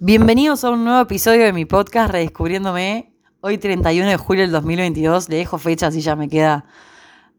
[0.00, 3.12] Bienvenidos a un nuevo episodio de mi podcast Redescubriéndome.
[3.40, 6.66] Hoy 31 de julio del 2022, le dejo fecha y ya me queda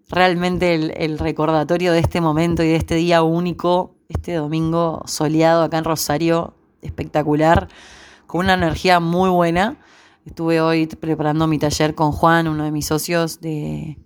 [0.10, 0.74] realmente
[1.06, 5.86] el, recordatorio de este momento y de este día único, este domingo soleado acá en
[5.86, 7.70] Rosario, espectacular,
[8.28, 9.78] con una energía muy buena.
[10.26, 13.98] Estuve hoy preparando mi taller con Juan, uno de mis socios de,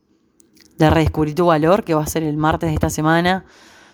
[0.77, 3.45] de Redescubrir tu Valor, que va a ser el martes de esta semana.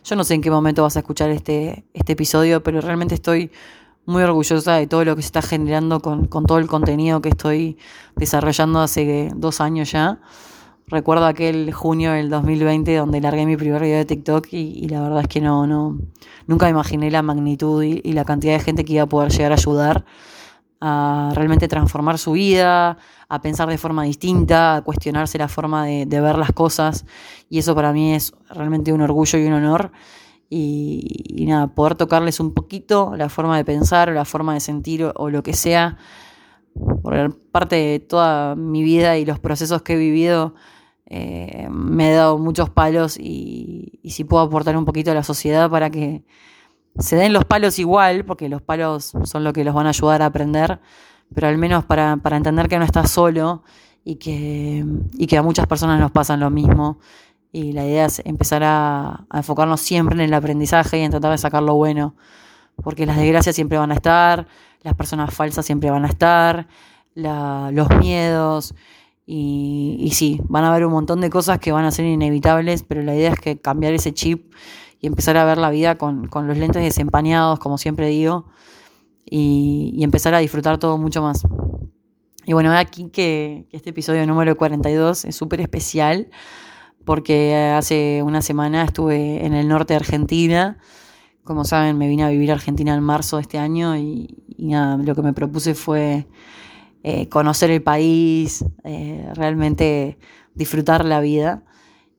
[0.03, 3.51] Yo no sé en qué momento vas a escuchar este, este episodio, pero realmente estoy
[4.09, 7.77] muy orgullosa de todo lo que se está generando con, todo el contenido que estoy
[8.15, 10.19] desarrollando hace dos años ya.
[10.87, 15.21] Recuerdo aquel junio del 2020 donde largué mi primer video de TikTok y, la verdad
[15.21, 15.99] es que no, no,
[16.47, 19.55] nunca imaginé la magnitud y, la cantidad de gente que iba a poder llegar a
[19.55, 20.05] ayudar
[20.81, 26.05] a realmente transformar su vida, a pensar de forma distinta, a cuestionarse la forma de,
[26.07, 27.05] de ver las cosas.
[27.49, 29.91] Y eso para mí es realmente un orgullo y un honor
[30.49, 35.11] y, nada, poder tocarles un poquito la forma de pensar o la forma de sentir
[35.15, 35.97] o, lo que sea.
[36.73, 40.55] Por parte de toda mi vida y los procesos que he vivido,
[41.05, 45.69] eh, me he dado muchos palos y, si puedo aportar un poquito a la sociedad
[45.69, 46.23] para que
[46.97, 50.21] se den los palos igual, porque los palos son lo que los van a ayudar
[50.21, 50.79] a aprender,
[51.33, 53.63] pero al menos para, para entender que no estás solo
[54.03, 54.85] y que,
[55.17, 56.99] y que a muchas personas nos pasan lo mismo
[57.51, 61.37] y la idea es empezar a, enfocarnos siempre en el aprendizaje y en tratar de
[61.37, 62.15] sacar lo bueno.
[62.83, 64.47] Porque las desgracias siempre van a estar,
[64.83, 66.67] las personas falsas siempre van a estar,
[67.15, 68.75] los miedos.
[69.25, 73.03] Y, sí, van a haber un montón de cosas que van a ser inevitables, pero
[73.03, 74.53] la idea es que cambiar ese chip
[75.01, 78.45] y empezar a ver la vida con, los lentes desempañados, como siempre digo,
[79.25, 81.43] y, y, empezar a disfrutar todo mucho más.
[82.45, 86.29] Y bueno, aquí que, que este episodio número 42 es súper especial
[87.09, 90.77] porque hace una semana estuve en el norte de Argentina.
[91.43, 95.15] Como saben, me vine a vivir a Argentina en marzo de este año y, lo
[95.15, 96.27] que me propuse fue
[97.01, 100.19] eh, conocer el país, eh, realmente
[100.53, 101.63] disfrutar la vida.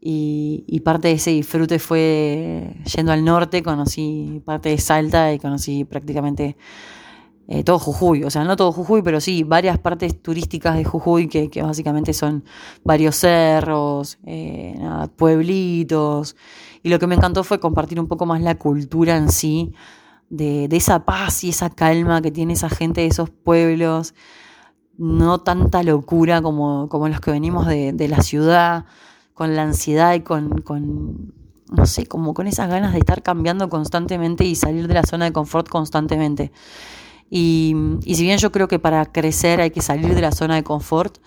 [0.01, 5.85] Y, parte de ese disfrute fue yendo al norte, conocí parte de Salta y conocí
[5.85, 6.57] prácticamente
[7.53, 11.27] eh, todo Jujuy, o sea, no todo Jujuy, pero sí varias partes turísticas de Jujuy
[11.27, 12.45] que, básicamente son
[12.85, 14.79] varios cerros, eh,
[15.17, 16.37] pueblitos.
[16.85, 19.75] Y lo que me encantó fue compartir un poco más la cultura en sí,
[20.29, 24.15] de, esa paz y esa calma que tiene esa gente de esos pueblos,
[24.97, 28.85] no tanta locura como, como los que venimos de, la ciudad,
[29.35, 31.35] con la ansiedad y con, con
[31.69, 35.25] no sé, como con esas ganas de estar cambiando constantemente y salir de la zona
[35.25, 36.53] de confort constantemente.
[37.31, 40.65] Y, si bien yo creo que para crecer hay que salir de la zona de
[40.65, 41.19] confort,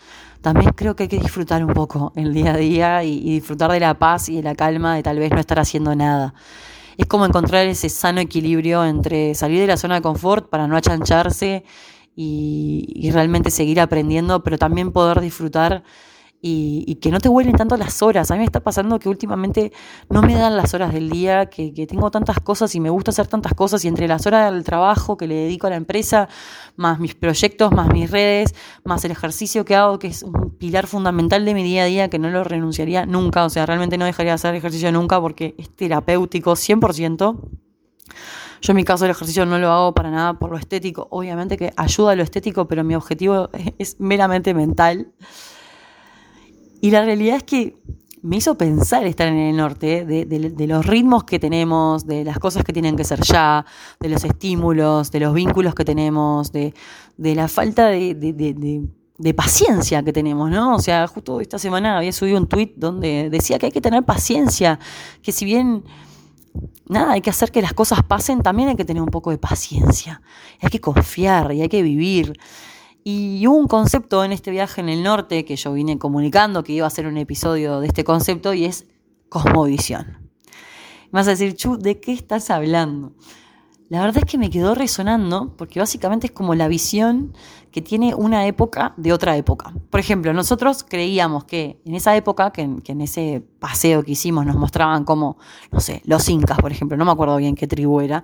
[0.42, 3.80] también creo que hay que disfrutar un poco el día a día y, disfrutar de
[3.80, 6.34] la paz y de la calma de tal vez no estar haciendo nada.
[6.98, 10.76] Es como encontrar ese sano equilibrio entre salir de la zona de confort para no
[10.76, 11.64] achancharse
[12.16, 15.84] y, realmente seguir aprendiendo, pero también poder disfrutar
[16.46, 18.30] y, que no te vuelven tanto las horas.
[18.30, 19.72] A mí me está pasando que últimamente
[20.10, 23.28] no me dan las horas del día, que, tengo tantas cosas y me gusta hacer
[23.28, 26.28] tantas cosas y entre las horas del trabajo que le dedico a la empresa,
[26.76, 30.86] más mis proyectos, más mis redes, más el ejercicio que hago, que es un pilar
[30.86, 34.04] fundamental de mi día a día, que no lo renunciaría nunca, o sea, realmente no
[34.04, 37.40] dejaría de hacer ejercicio nunca porque es terapéutico 100%.
[38.62, 41.56] Yo en mi caso el ejercicio no lo hago para nada por lo estético, obviamente
[41.56, 45.14] que ayuda a lo estético, pero mi objetivo es meramente mental.
[46.84, 47.78] Y la realidad es que
[48.24, 52.66] me hizo pensar estar en el norte, de, los ritmos que tenemos, de las cosas
[52.66, 53.66] que tienen que ser ya,
[54.02, 56.74] de los estímulos, de los vínculos que tenemos, de,
[57.18, 60.76] la falta de, paciencia que tenemos, ¿no?
[60.76, 64.04] O sea, justo esta semana había subido un tweet donde decía que hay que tener
[64.04, 64.78] paciencia,
[65.22, 65.86] que si bien
[66.90, 69.38] nada, hay que hacer que las cosas pasen, también hay que tener un poco de
[69.38, 70.22] paciencia,
[70.60, 72.38] hay que confiar y hay que vivir.
[73.04, 76.72] Y hubo un concepto en este viaje en el norte que yo vine comunicando que
[76.72, 78.86] iba a ser un episodio de este concepto y es
[79.28, 80.18] cosmovisión.
[81.12, 83.14] Me vas a decir, Chu, ¿de qué estás hablando?
[83.90, 87.34] La verdad es que me quedó resonando porque básicamente es como la visión
[87.74, 89.74] que tiene una época de otra época.
[89.90, 94.56] Por ejemplo, nosotros creíamos que en esa época, que, en ese paseo que hicimos nos
[94.56, 95.38] mostraban como,
[95.72, 98.24] no sé, los incas, por ejemplo, no me acuerdo bien qué tribu era,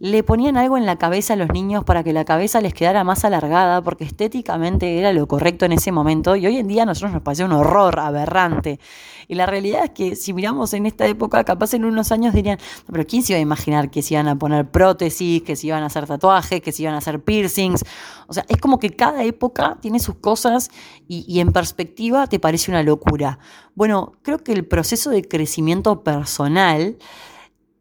[0.00, 3.02] le ponían algo en la cabeza a los niños para que la cabeza les quedara
[3.02, 6.86] más alargada, porque estéticamente era lo correcto en ese momento, y hoy en día a
[6.86, 8.78] nosotros nos parece un horror aberrante.
[9.26, 12.58] Y la realidad es que si miramos en esta época, capaz en unos años dirían,
[12.90, 15.82] pero ¿quién se iba a imaginar que se iban a poner prótesis, que se iban
[15.82, 17.84] a hacer tatuajes, que se iban a hacer piercings?
[18.28, 20.70] O sea, es como que cada época tiene sus cosas
[21.06, 23.38] y, en perspectiva te parece una locura.
[23.74, 26.96] Bueno, creo que el proceso de crecimiento personal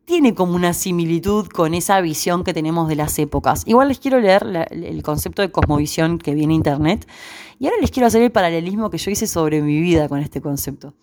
[0.05, 3.63] tiene como una similitud con esa visión que tenemos de las épocas.
[3.65, 7.07] Igual les quiero leer el concepto de cosmovisión que viene en Internet
[7.59, 10.39] y ahora les quiero hacer el paralelismo que yo hice sobre mi vida con este
[10.39, 10.93] concepto.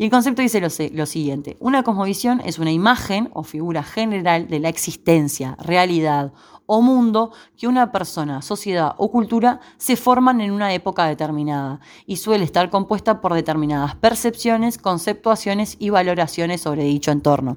[0.00, 4.60] Y el concepto dice lo, siguiente, una cosmovisión es una imagen o figura general de
[4.60, 6.32] la existencia, realidad
[6.66, 12.18] o mundo que una persona, sociedad o cultura se forman en una época determinada y
[12.18, 17.56] suele estar compuesta por determinadas percepciones, conceptuaciones y valoraciones sobre dicho entorno.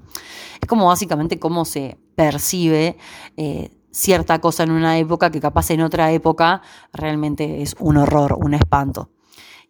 [0.59, 2.97] Es como básicamente cómo se percibe
[3.38, 8.35] eh, cierta cosa en una época que capaz en otra época realmente es un horror,
[8.41, 9.11] un espanto.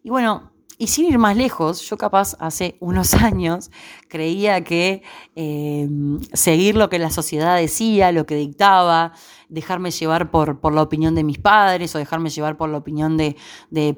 [0.02, 0.51] Y bueno,
[0.82, 3.70] y sin ir más lejos, yo capaz hace unos años
[4.08, 5.04] creía que
[5.36, 5.88] eh,
[6.32, 9.12] seguir lo que la sociedad decía, lo que dictaba,
[9.52, 13.16] dejarme llevar por, por, la opinión de mis padres o dejarme llevar por la opinión
[13.18, 13.36] de,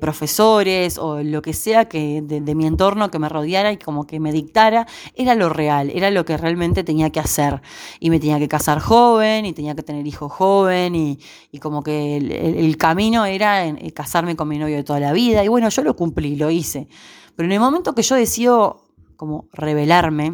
[0.01, 4.19] profesores o lo que sea que de, mi entorno que me rodeara y como que
[4.19, 7.63] me dictara, era lo real, era lo que realmente tenía que hacer.
[8.01, 11.19] Y me tenía que casar joven y tenía que tener hijos joven y,
[11.61, 15.45] como que el, camino era en, casarme con mi novio de toda la vida.
[15.45, 16.89] Y bueno, yo lo cumplí, lo hice.
[17.37, 18.85] Pero en el momento que yo decido
[19.17, 20.33] como revelarme,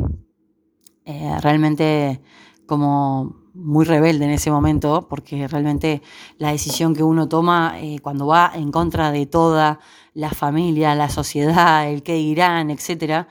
[1.05, 2.23] eh, realmente
[2.67, 6.03] como muy rebelde en ese momento, porque realmente
[6.39, 9.81] la decisión que uno toma eh, cuando va en contra de toda
[10.15, 13.29] la familia, la sociedad, el qué dirán, etcétera,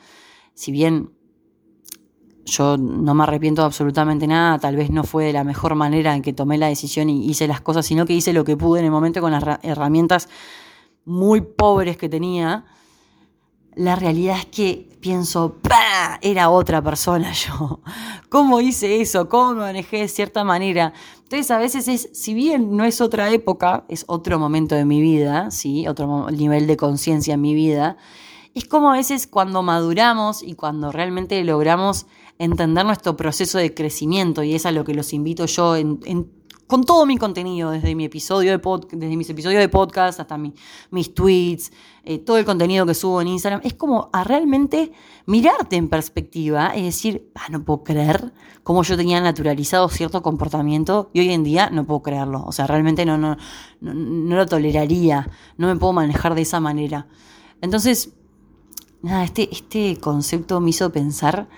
[0.54, 1.12] si bien
[2.46, 6.16] yo no me arrepiento de absolutamente nada, tal vez no fue de la mejor manera
[6.16, 8.80] en que tomé la decisión y hice las cosas, sino que hice lo que pude
[8.80, 10.30] en el momento con las herramientas
[11.06, 12.66] muy pobres que tenía
[13.80, 16.20] la realidad es que pienso, ¡pah!
[16.22, 17.80] Era otra persona yo.
[18.28, 19.30] ¿Cómo hice eso?
[19.30, 20.92] ¿Cómo me manejé de cierta manera?
[21.24, 25.02] Entonces a veces es, si bien no es otra época, es otro momento de mi
[25.02, 25.88] vida, ¿sí?
[25.88, 27.96] Otro nivel de conciencia en mi vida,
[28.54, 32.06] es como a veces cuando maduramos y cuando realmente logramos
[32.38, 36.30] entender nuestro proceso de crecimiento, y es a lo que los invito yo en,
[36.70, 41.14] con todo mi contenido, desde, mi episodio de desde mis episodios de podcast hasta mis
[41.16, 41.72] tweets,
[42.04, 44.92] eh, todo el contenido que subo en Instagram, es como a realmente
[45.26, 51.10] mirarte en perspectiva y decir, ah, no puedo creer cómo yo tenía naturalizado cierto comportamiento
[51.12, 52.44] y hoy en día no puedo creerlo.
[52.46, 53.36] O sea, realmente no, no,
[53.82, 55.28] no, no lo toleraría,
[55.58, 57.08] no me puedo manejar de esa manera.
[57.62, 58.14] Entonces,
[59.02, 61.50] nada, este, este concepto me hizo pensar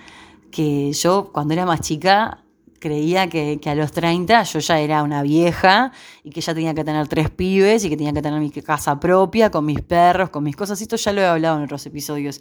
[0.50, 2.41] que yo cuando era más chica
[2.82, 5.92] creía que, a los 30 yo ya era una vieja
[6.24, 8.98] y que ya tenía que tener tres pibes y que tenía que tener mi casa
[8.98, 10.80] propia con mis perros, con mis cosas.
[10.82, 12.40] Esto ya lo he hablado en otros episodios.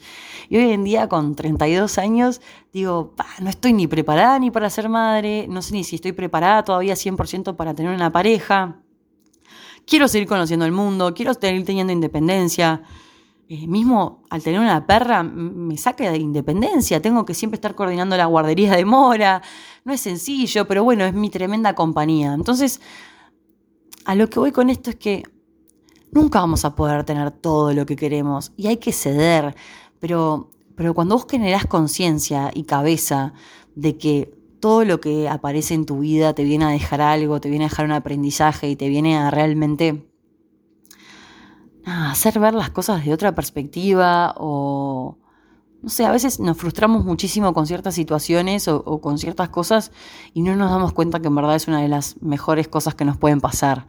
[0.50, 2.42] Y hoy en día, con 32 años,
[2.74, 6.64] digo, no estoy ni preparada ni para ser madre, no sé ni si estoy preparada
[6.64, 8.78] todavía 100% para tener una pareja.
[9.86, 12.82] Quiero seguir conociendo el mundo, quiero seguir teniendo independencia.
[13.53, 18.15] Eh, mismo al tener una perra me saca de independencia, tengo que siempre estar coordinando
[18.15, 19.42] la guardería de Mora,
[19.83, 22.33] no es sencillo, pero bueno, es mi tremenda compañía.
[22.33, 22.80] Entonces,
[24.06, 25.24] a lo que voy con esto es que
[26.13, 29.53] nunca vamos a poder tener todo lo que queremos y hay que ceder,
[30.00, 33.33] pero, pero cuando vos generás conciencia y cabeza
[33.75, 37.50] de que todo lo que aparece en tu vida te viene a dejar algo, te
[37.50, 40.09] viene a dejar un aprendizaje y te viene a realmente
[41.86, 45.18] hacer ver las cosas de otra perspectiva o,
[45.81, 49.92] no sé, a veces nos frustramos muchísimo con ciertas situaciones o, con ciertas cosas
[50.33, 53.06] y no nos damos cuenta que en verdad es una de las mejores cosas que
[53.06, 53.88] nos pueden pasar.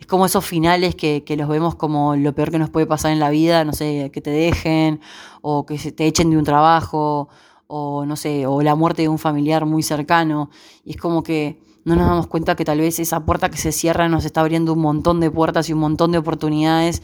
[0.00, 3.12] Es como esos finales que, que los vemos como lo peor que nos puede pasar
[3.12, 5.00] en la vida, no sé, que te dejen
[5.42, 7.28] o que te echen de un trabajo
[7.66, 10.50] o no sé, o la muerte de un familiar muy cercano.
[10.84, 13.72] Y es como que no nos damos cuenta que tal vez esa puerta que se
[13.72, 17.02] cierra nos está abriendo un montón de puertas y un montón de oportunidades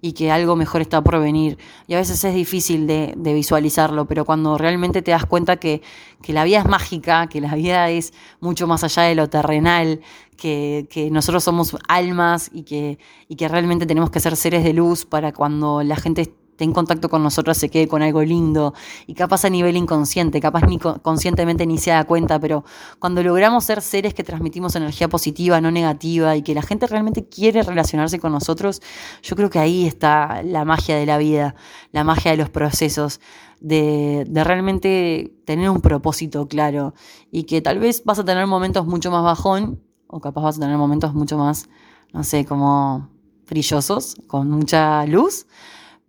[0.00, 1.56] y que algo mejor está por venir.
[1.86, 5.80] Y a veces es difícil de, visualizarlo, pero cuando realmente te das cuenta que,
[6.28, 10.00] la vida es mágica, que la vida es mucho más allá de lo terrenal,
[10.36, 12.98] que, que nosotros somos almas y que,
[13.28, 16.72] y que realmente tenemos que ser seres de luz para cuando la gente esté en
[16.72, 18.74] contacto con nosotros se quede con algo lindo.
[19.08, 22.64] Y capaz a nivel inconsciente, capaz ni conscientemente ni se da cuenta, pero
[23.00, 27.28] cuando logramos ser seres que transmitimos energía positiva, no negativa y que la gente realmente
[27.28, 28.80] quiere relacionarse con nosotros,
[29.20, 31.56] yo creo que ahí está la magia de la vida,
[31.90, 33.20] la magia de los procesos,
[33.60, 36.94] de, de realmente tener un propósito claro.
[37.32, 40.60] Y que tal vez vas a tener momentos mucho más bajón o capaz vas a
[40.60, 41.68] tener momentos mucho más,
[42.12, 43.08] no sé, como
[43.48, 45.46] brillosos, con mucha luz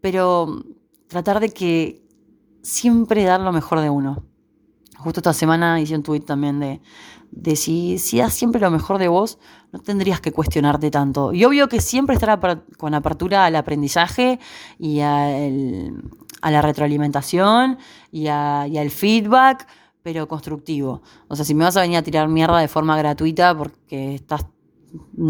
[0.06, 0.62] pero
[1.08, 2.00] tratar de que
[2.62, 4.24] siempre dar lo mejor de uno.
[5.00, 6.80] Justo esta semana hice un tweet también de,
[7.32, 9.40] de si, si das siempre lo mejor de vos,
[9.72, 11.34] no tendrías que cuestionarte tanto.
[11.34, 12.40] Y obvio que siempre estar
[12.78, 14.40] con apertura al aprendizaje
[14.78, 15.28] y a,
[16.44, 17.80] la retroalimentación
[18.12, 19.66] y al feedback,
[20.04, 21.02] pero constructivo.
[21.30, 24.46] O sea, si me vas a venir a tirar mierda de forma gratuita porque estás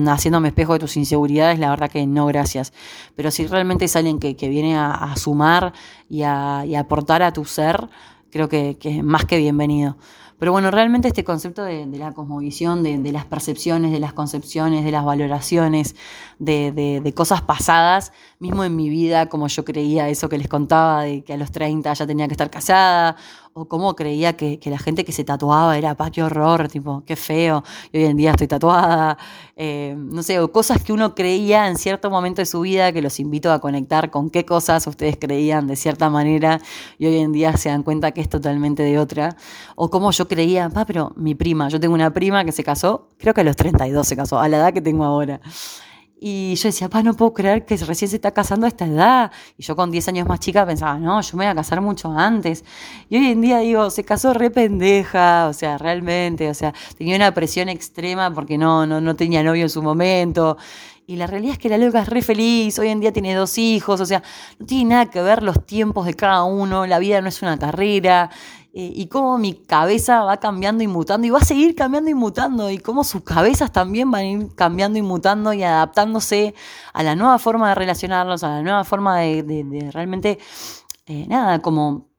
[0.07, 2.74] haciéndome espejo de tus inseguridades, la verdad que no, gracias.
[3.15, 5.74] Pero si realmente es alguien que, viene a, sumar
[6.10, 7.89] y a, aportar a tu ser,
[8.31, 9.98] creo que, que es más que bienvenido.
[10.38, 14.91] Pero bueno, realmente este concepto de, la cosmovisión, de, las percepciones, de las concepciones, de
[14.91, 15.95] las valoraciones,
[16.39, 21.24] de, cosas pasadas, mismo en mi vida, como yo creía eso que les contaba, de
[21.24, 23.15] que a los 30 ya tenía que estar casada,
[23.57, 27.15] o como creía que, la gente que se tatuaba era, pa, qué horror, tipo, qué
[27.15, 29.17] feo, y hoy en día estoy tatuada,
[29.55, 33.01] eh, no sé, o cosas que uno creía en cierto momento de su vida, que
[33.01, 36.59] los invito a conectar con qué cosas ustedes creían de cierta manera,
[36.97, 39.38] y hoy en día se dan cuenta que es totalmente de otra,
[39.77, 43.07] o como yo creía, pa, pero mi prima, yo tengo una prima que se casó,
[43.17, 45.39] creo que a los 32 se casó, a la edad que tengo ahora.
[46.27, 49.32] Y yo decía, pa, no puedo creer que recién se está casando a esta edad.
[49.60, 52.12] Y yo con 10 años más chica pensaba, no, yo me voy a casar mucho
[52.12, 52.65] antes.
[53.10, 57.15] Y hoy en día digo, se casó re pendeja, o sea, realmente, o sea, tenía
[57.15, 60.58] una presión extrema porque no, no, no tenía novio en su momento.
[61.05, 63.60] Y la realidad es que la loca es re feliz, hoy en día tiene dos
[63.60, 64.24] hijos, o sea,
[64.58, 67.60] no tiene nada que ver los tiempos de cada uno, la vida no es una
[67.60, 68.32] carrera.
[68.77, 72.13] Eh, y cómo mi cabeza va cambiando y mutando y va a seguir cambiando y
[72.13, 76.53] mutando y cómo sus cabezas también van a ir cambiando y mutando y adaptándose
[76.91, 80.39] a la nueva forma de relacionarnos, a la nueva forma de, realmente,
[81.05, 82.10] eh, nada, como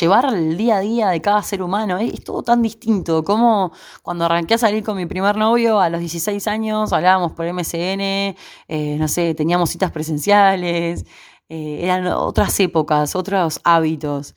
[0.00, 1.98] llevar el día a día de cada ser humano.
[1.98, 3.24] Es, todo tan distinto.
[3.24, 7.46] Como cuando arranqué a salir con mi primer novio a los 16 años, hablábamos por
[7.46, 8.36] MCN,
[8.68, 11.04] eh, no sé, teníamos citas presenciales,
[11.48, 14.36] eran otras épocas, otros hábitos.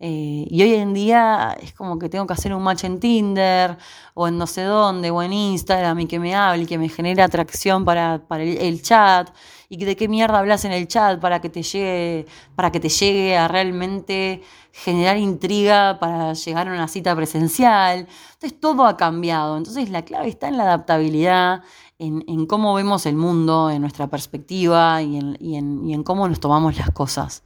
[0.00, 3.76] Eh, y hoy en día es como que tengo que hacer un match en Tinder
[4.14, 6.88] o en no sé dónde o en Instagram y que me hable y que me
[6.88, 9.30] genere atracción para, el, chat
[9.68, 12.88] y de qué mierda hablas en el chat para que te llegue, para que te
[12.88, 18.06] llegue a realmente generar intriga para llegar a una cita presencial.
[18.34, 19.56] Entonces todo ha cambiado.
[19.56, 21.62] Entonces la clave está en la adaptabilidad,
[21.98, 26.76] en, cómo vemos el mundo, en nuestra perspectiva y en, y en cómo nos tomamos
[26.76, 27.42] las cosas.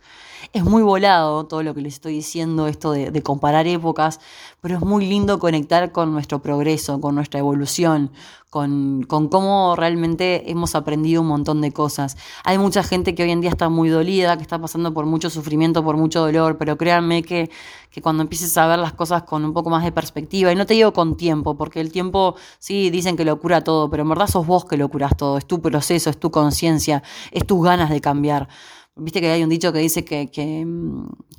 [0.53, 4.21] Es muy volado todo lo que les estoy diciendo, esto de, comparar épocas,
[4.61, 8.11] pero es muy lindo conectar con nuestro progreso, con nuestra evolución,
[8.53, 12.19] con, cómo realmente hemos aprendido un montón de cosas.
[12.45, 15.31] Hay mucha gente que hoy en día está muy dolida, que está pasando por mucho
[15.31, 17.51] sufrimiento, por mucho dolor, pero créanme que,
[17.91, 20.67] que cuando empieces a ver las cosas con un poco más de perspectiva, y no
[20.67, 24.11] te digo con tiempo, porque el tiempo sí dicen que lo cura todo, pero en
[24.11, 27.65] verdad sos vos que lo curas todo, es tu proceso, es tu conciencia, es tus
[27.65, 28.51] ganas de cambiar.
[28.95, 30.67] Viste que hay un dicho que dice que, que,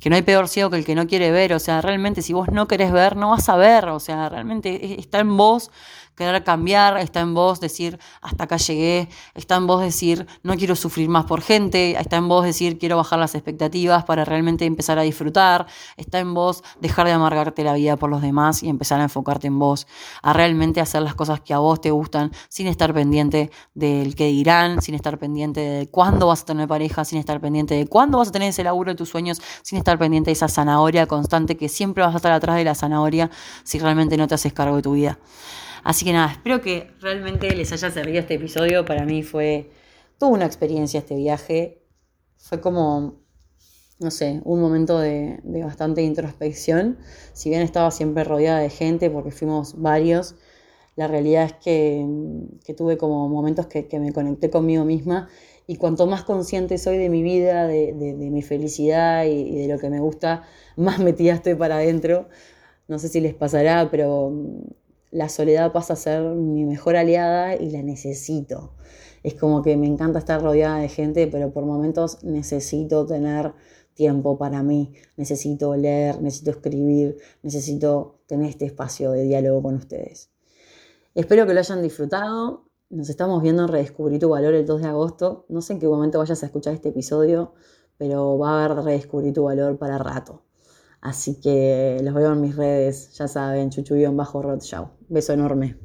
[0.00, 1.52] que, no hay peor ciego que el que no quiere ver.
[1.52, 3.90] O sea, realmente si vos no querés ver, no vas a ver.
[3.90, 5.70] O sea, realmente está en vos
[6.14, 10.76] querer cambiar, está en vos decir, hasta acá llegué, está en vos decir, no quiero
[10.76, 14.98] sufrir más por gente, está en vos decir, quiero bajar las expectativas para realmente empezar
[14.98, 15.66] a disfrutar,
[15.96, 19.46] está en vos dejar de amargarte la vida por los demás y empezar a enfocarte
[19.46, 19.86] en vos,
[20.22, 24.26] a realmente hacer las cosas que a vos te gustan sin estar pendiente del que
[24.26, 28.18] dirán, sin estar pendiente de cuándo vas a tener pareja, sin estar pendiente de cuándo
[28.18, 31.56] vas a tener ese laburo de tus sueños, sin estar pendiente de esa zanahoria constante
[31.56, 33.30] que siempre vas a estar atrás de la zanahoria
[33.64, 35.18] si realmente no te haces cargo de tu vida.
[35.84, 38.86] Así que nada, espero que realmente les haya servido este episodio.
[38.86, 39.68] Para mí fue
[40.18, 41.82] toda una experiencia este viaje.
[42.38, 43.20] Fue como,
[43.98, 46.96] no sé, un momento de, bastante introspección.
[47.34, 50.36] Si bien estaba siempre rodeada de gente, porque fuimos varios,
[50.96, 55.28] la realidad es que, tuve como momentos que, me conecté conmigo misma.
[55.66, 59.90] Y cuanto más consciente soy de mi vida, de, mi felicidad y de lo que
[59.90, 60.44] me gusta,
[60.76, 62.30] más metida estoy para adentro.
[62.88, 64.32] No sé si les pasará, pero
[65.14, 68.74] la soledad pasa a ser mi mejor aliada y la necesito.
[69.22, 73.54] Es como que me encanta estar rodeada de gente, pero por momentos necesito tener
[73.94, 80.30] tiempo para mí, necesito leer, necesito escribir, necesito tener este espacio de diálogo con ustedes.
[81.14, 82.64] Espero que lo hayan disfrutado.
[82.90, 85.46] Nos estamos viendo en Redescubrir tu Valor el 2 de agosto.
[85.48, 87.54] No sé en qué momento vayas a escuchar este episodio,
[87.98, 90.43] pero va a haber Redescubrir tu Valor para rato.
[91.04, 93.70] Así que los veo en mis redes, ya saben,
[94.40, 94.88] Rodshow.
[95.10, 95.76] Beso enorme.